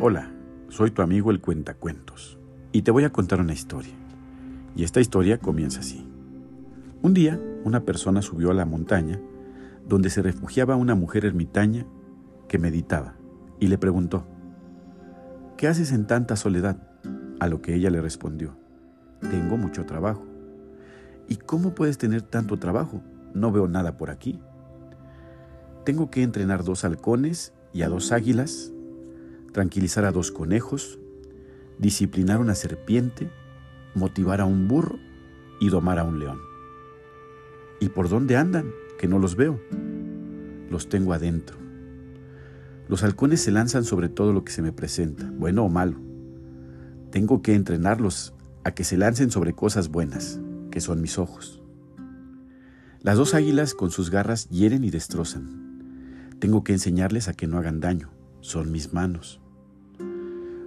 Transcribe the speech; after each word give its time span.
Hola, 0.00 0.30
soy 0.68 0.92
tu 0.92 1.02
amigo 1.02 1.32
el 1.32 1.40
Cuentacuentos 1.40 2.38
y 2.70 2.82
te 2.82 2.92
voy 2.92 3.02
a 3.02 3.10
contar 3.10 3.40
una 3.40 3.52
historia. 3.52 3.94
Y 4.76 4.84
esta 4.84 5.00
historia 5.00 5.38
comienza 5.38 5.80
así. 5.80 6.08
Un 7.02 7.14
día, 7.14 7.40
una 7.64 7.80
persona 7.80 8.22
subió 8.22 8.52
a 8.52 8.54
la 8.54 8.64
montaña 8.64 9.20
donde 9.88 10.08
se 10.10 10.22
refugiaba 10.22 10.76
una 10.76 10.94
mujer 10.94 11.24
ermitaña 11.24 11.84
que 12.46 12.60
meditaba 12.60 13.16
y 13.58 13.66
le 13.66 13.76
preguntó, 13.76 14.24
¿qué 15.56 15.66
haces 15.66 15.90
en 15.90 16.06
tanta 16.06 16.36
soledad? 16.36 16.76
A 17.40 17.48
lo 17.48 17.60
que 17.60 17.74
ella 17.74 17.90
le 17.90 18.00
respondió, 18.00 18.56
tengo 19.32 19.56
mucho 19.56 19.84
trabajo. 19.84 20.24
¿Y 21.26 21.38
cómo 21.38 21.74
puedes 21.74 21.98
tener 21.98 22.22
tanto 22.22 22.56
trabajo? 22.56 23.02
No 23.34 23.50
veo 23.50 23.66
nada 23.66 23.96
por 23.96 24.10
aquí. 24.10 24.38
Tengo 25.84 26.08
que 26.08 26.22
entrenar 26.22 26.62
dos 26.62 26.84
halcones 26.84 27.52
y 27.72 27.82
a 27.82 27.88
dos 27.88 28.12
águilas 28.12 28.72
tranquilizar 29.52 30.04
a 30.04 30.12
dos 30.12 30.30
conejos, 30.30 30.98
disciplinar 31.78 32.36
a 32.36 32.40
una 32.40 32.54
serpiente, 32.54 33.30
motivar 33.94 34.40
a 34.40 34.44
un 34.44 34.68
burro 34.68 34.98
y 35.60 35.68
domar 35.68 35.98
a 35.98 36.04
un 36.04 36.18
león. 36.18 36.40
¿Y 37.80 37.90
por 37.90 38.08
dónde 38.08 38.36
andan? 38.36 38.72
Que 38.98 39.08
no 39.08 39.18
los 39.18 39.36
veo. 39.36 39.60
Los 40.70 40.88
tengo 40.88 41.12
adentro. 41.12 41.56
Los 42.88 43.02
halcones 43.02 43.40
se 43.40 43.50
lanzan 43.50 43.84
sobre 43.84 44.08
todo 44.08 44.32
lo 44.32 44.44
que 44.44 44.52
se 44.52 44.62
me 44.62 44.72
presenta, 44.72 45.30
bueno 45.36 45.64
o 45.64 45.68
malo. 45.68 46.00
Tengo 47.10 47.42
que 47.42 47.54
entrenarlos 47.54 48.34
a 48.64 48.72
que 48.72 48.84
se 48.84 48.96
lancen 48.96 49.30
sobre 49.30 49.54
cosas 49.54 49.88
buenas, 49.88 50.40
que 50.70 50.80
son 50.80 51.00
mis 51.00 51.18
ojos. 51.18 51.62
Las 53.00 53.16
dos 53.16 53.34
águilas 53.34 53.74
con 53.74 53.90
sus 53.90 54.10
garras 54.10 54.48
hieren 54.48 54.84
y 54.84 54.90
destrozan. 54.90 55.68
Tengo 56.40 56.64
que 56.64 56.72
enseñarles 56.72 57.28
a 57.28 57.34
que 57.34 57.46
no 57.46 57.58
hagan 57.58 57.80
daño, 57.80 58.10
son 58.40 58.72
mis 58.72 58.92
manos. 58.92 59.40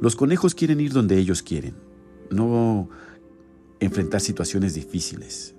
Los 0.00 0.16
conejos 0.16 0.54
quieren 0.54 0.80
ir 0.80 0.92
donde 0.92 1.16
ellos 1.16 1.42
quieren, 1.42 1.74
no 2.30 2.88
enfrentar 3.80 4.20
situaciones 4.20 4.74
difíciles. 4.74 5.54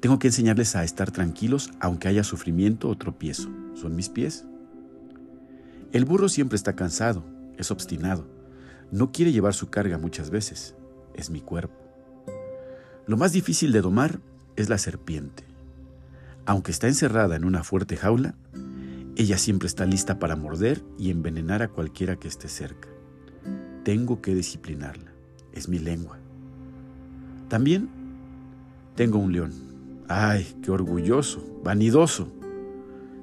Tengo 0.00 0.18
que 0.18 0.28
enseñarles 0.28 0.76
a 0.76 0.84
estar 0.84 1.10
tranquilos 1.10 1.70
aunque 1.80 2.08
haya 2.08 2.24
sufrimiento 2.24 2.88
o 2.88 2.96
tropiezo. 2.96 3.48
Son 3.74 3.94
mis 3.96 4.08
pies. 4.08 4.44
El 5.92 6.04
burro 6.04 6.28
siempre 6.28 6.56
está 6.56 6.74
cansado, 6.74 7.24
es 7.58 7.70
obstinado, 7.70 8.26
no 8.92 9.12
quiere 9.12 9.32
llevar 9.32 9.54
su 9.54 9.70
carga 9.70 9.98
muchas 9.98 10.30
veces. 10.30 10.74
Es 11.14 11.30
mi 11.30 11.40
cuerpo. 11.40 11.74
Lo 13.06 13.16
más 13.16 13.32
difícil 13.32 13.72
de 13.72 13.80
domar 13.80 14.20
es 14.56 14.68
la 14.68 14.78
serpiente. 14.78 15.44
Aunque 16.46 16.70
está 16.70 16.86
encerrada 16.86 17.36
en 17.36 17.44
una 17.44 17.64
fuerte 17.64 17.96
jaula, 17.96 18.34
ella 19.16 19.38
siempre 19.38 19.66
está 19.66 19.86
lista 19.86 20.18
para 20.18 20.36
morder 20.36 20.82
y 20.98 21.10
envenenar 21.10 21.62
a 21.62 21.68
cualquiera 21.68 22.16
que 22.16 22.28
esté 22.28 22.48
cerca. 22.48 22.88
Tengo 23.90 24.22
que 24.22 24.36
disciplinarla. 24.36 25.10
Es 25.52 25.68
mi 25.68 25.80
lengua. 25.80 26.16
También 27.48 27.88
tengo 28.94 29.18
un 29.18 29.32
león. 29.32 29.50
Ay, 30.06 30.46
qué 30.62 30.70
orgulloso, 30.70 31.44
vanidoso. 31.64 32.28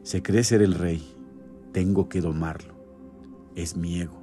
Se 0.03 0.21
cree 0.21 0.43
ser 0.43 0.61
el 0.61 0.73
rey. 0.73 1.01
Tengo 1.71 2.09
que 2.09 2.19
domarlo. 2.19 2.73
Es 3.55 3.77
mi 3.77 4.01
ego. 4.01 4.21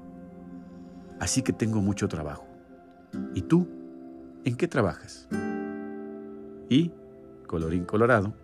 Así 1.19 1.41
que 1.41 1.55
tengo 1.55 1.81
mucho 1.81 2.09
trabajo. 2.09 2.47
¿Y 3.35 3.41
tú? 3.41 3.67
¿En 4.45 4.57
qué 4.57 4.69
trabajas? 4.69 5.27
Y, 6.69 6.93
colorín 7.47 7.87
colorado, 7.87 8.35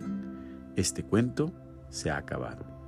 este 0.74 1.04
cuento 1.04 1.52
se 1.90 2.10
ha 2.10 2.16
acabado. 2.16 2.79